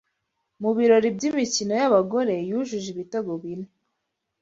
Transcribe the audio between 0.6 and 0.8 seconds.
mu